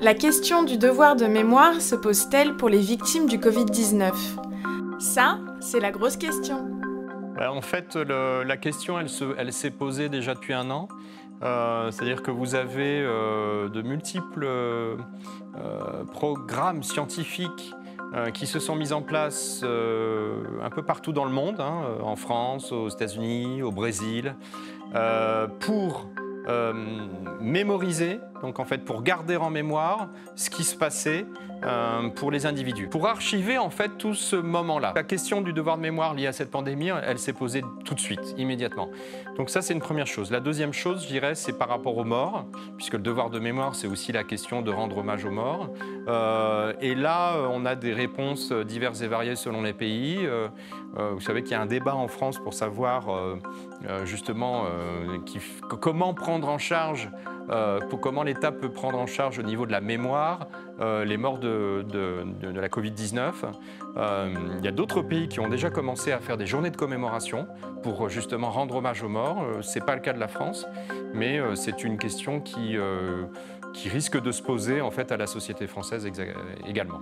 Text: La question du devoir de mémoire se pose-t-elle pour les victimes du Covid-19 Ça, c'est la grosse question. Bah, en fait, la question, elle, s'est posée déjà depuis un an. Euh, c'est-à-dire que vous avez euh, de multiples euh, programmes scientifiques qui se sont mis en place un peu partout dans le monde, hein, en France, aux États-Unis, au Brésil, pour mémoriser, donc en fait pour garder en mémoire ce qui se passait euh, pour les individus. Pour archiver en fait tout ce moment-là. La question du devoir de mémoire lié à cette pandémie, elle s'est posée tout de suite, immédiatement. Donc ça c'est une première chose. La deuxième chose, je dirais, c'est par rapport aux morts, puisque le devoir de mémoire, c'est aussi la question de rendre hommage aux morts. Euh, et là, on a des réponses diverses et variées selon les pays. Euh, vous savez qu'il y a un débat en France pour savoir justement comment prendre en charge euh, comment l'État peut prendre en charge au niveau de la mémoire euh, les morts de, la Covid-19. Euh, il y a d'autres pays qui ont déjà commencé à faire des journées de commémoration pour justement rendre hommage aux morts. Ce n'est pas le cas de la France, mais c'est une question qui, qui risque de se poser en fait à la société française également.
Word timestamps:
La 0.00 0.14
question 0.14 0.64
du 0.64 0.76
devoir 0.76 1.16
de 1.16 1.26
mémoire 1.26 1.80
se 1.80 1.94
pose-t-elle 1.94 2.56
pour 2.56 2.68
les 2.68 2.80
victimes 2.80 3.26
du 3.26 3.38
Covid-19 3.38 4.12
Ça, 4.98 5.38
c'est 5.60 5.80
la 5.80 5.90
grosse 5.90 6.16
question. 6.16 6.68
Bah, 7.36 7.52
en 7.52 7.62
fait, 7.62 7.96
la 7.96 8.56
question, 8.56 8.98
elle, 8.98 9.52
s'est 9.52 9.70
posée 9.70 10.08
déjà 10.08 10.34
depuis 10.34 10.52
un 10.52 10.70
an. 10.70 10.88
Euh, 11.42 11.90
c'est-à-dire 11.90 12.22
que 12.22 12.30
vous 12.30 12.54
avez 12.54 13.00
euh, 13.00 13.68
de 13.68 13.82
multiples 13.82 14.44
euh, 14.46 14.96
programmes 16.12 16.82
scientifiques 16.82 17.74
qui 18.32 18.46
se 18.46 18.60
sont 18.60 18.76
mis 18.76 18.92
en 18.92 19.02
place 19.02 19.64
un 19.64 20.70
peu 20.70 20.82
partout 20.82 21.12
dans 21.12 21.24
le 21.24 21.32
monde, 21.32 21.58
hein, 21.58 21.82
en 22.00 22.14
France, 22.14 22.70
aux 22.70 22.88
États-Unis, 22.88 23.60
au 23.62 23.72
Brésil, 23.72 24.36
pour 25.58 26.06
mémoriser, 27.40 28.20
donc 28.42 28.58
en 28.58 28.64
fait 28.64 28.84
pour 28.84 29.02
garder 29.02 29.36
en 29.36 29.50
mémoire 29.50 30.08
ce 30.36 30.50
qui 30.50 30.64
se 30.64 30.76
passait 30.76 31.24
euh, 31.64 32.10
pour 32.10 32.30
les 32.30 32.44
individus. 32.44 32.88
Pour 32.88 33.06
archiver 33.06 33.56
en 33.56 33.70
fait 33.70 33.96
tout 33.96 34.14
ce 34.14 34.36
moment-là. 34.36 34.92
La 34.94 35.04
question 35.04 35.40
du 35.40 35.52
devoir 35.52 35.76
de 35.76 35.82
mémoire 35.82 36.14
lié 36.14 36.26
à 36.26 36.32
cette 36.32 36.50
pandémie, 36.50 36.90
elle 37.06 37.18
s'est 37.18 37.32
posée 37.32 37.62
tout 37.84 37.94
de 37.94 38.00
suite, 38.00 38.34
immédiatement. 38.36 38.90
Donc 39.36 39.48
ça 39.48 39.62
c'est 39.62 39.72
une 39.72 39.80
première 39.80 40.06
chose. 40.06 40.30
La 40.30 40.40
deuxième 40.40 40.72
chose, 40.72 41.02
je 41.04 41.08
dirais, 41.08 41.34
c'est 41.34 41.56
par 41.56 41.68
rapport 41.68 41.96
aux 41.96 42.04
morts, 42.04 42.46
puisque 42.84 42.98
le 42.98 43.02
devoir 43.02 43.30
de 43.30 43.38
mémoire, 43.38 43.74
c'est 43.74 43.86
aussi 43.86 44.12
la 44.12 44.24
question 44.24 44.60
de 44.60 44.70
rendre 44.70 44.98
hommage 44.98 45.24
aux 45.24 45.30
morts. 45.30 45.70
Euh, 46.06 46.74
et 46.82 46.94
là, 46.94 47.34
on 47.50 47.64
a 47.64 47.76
des 47.76 47.94
réponses 47.94 48.52
diverses 48.52 49.00
et 49.00 49.06
variées 49.06 49.36
selon 49.36 49.62
les 49.62 49.72
pays. 49.72 50.18
Euh, 50.20 50.48
vous 51.14 51.20
savez 51.20 51.42
qu'il 51.42 51.52
y 51.52 51.54
a 51.54 51.62
un 51.62 51.66
débat 51.66 51.94
en 51.94 52.08
France 52.08 52.38
pour 52.38 52.52
savoir 52.52 53.06
justement 54.04 54.66
comment 55.80 56.12
prendre 56.12 56.48
en 56.48 56.58
charge 56.58 57.10
euh, 57.50 57.78
comment 58.00 58.22
l'État 58.22 58.52
peut 58.52 58.70
prendre 58.70 58.98
en 58.98 59.06
charge 59.06 59.38
au 59.38 59.42
niveau 59.42 59.66
de 59.66 59.72
la 59.72 59.80
mémoire 59.80 60.48
euh, 60.80 61.04
les 61.04 61.16
morts 61.16 61.38
de, 61.38 61.84
la 62.42 62.68
Covid-19. 62.68 63.32
Euh, 63.96 64.34
il 64.58 64.64
y 64.64 64.68
a 64.68 64.72
d'autres 64.72 65.02
pays 65.02 65.28
qui 65.28 65.40
ont 65.40 65.48
déjà 65.48 65.70
commencé 65.70 66.12
à 66.12 66.18
faire 66.18 66.36
des 66.36 66.46
journées 66.46 66.70
de 66.70 66.76
commémoration 66.76 67.46
pour 67.82 68.08
justement 68.08 68.50
rendre 68.50 68.76
hommage 68.76 69.02
aux 69.02 69.08
morts. 69.08 69.44
Ce 69.60 69.78
n'est 69.78 69.84
pas 69.84 69.94
le 69.94 70.00
cas 70.00 70.12
de 70.12 70.20
la 70.20 70.28
France, 70.28 70.66
mais 71.12 71.40
c'est 71.54 71.84
une 71.84 71.98
question 71.98 72.40
qui, 72.40 72.76
qui 73.72 73.88
risque 73.88 74.20
de 74.20 74.32
se 74.32 74.42
poser 74.42 74.80
en 74.80 74.90
fait 74.90 75.12
à 75.12 75.16
la 75.16 75.26
société 75.26 75.66
française 75.66 76.08
également. 76.66 77.00